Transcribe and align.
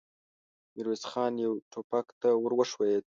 ميرويس 0.73 1.03
خان 1.11 1.33
يوه 1.43 1.61
ټوپک 1.71 2.07
ته 2.21 2.29
ور 2.43 2.53
وښويېد. 2.57 3.03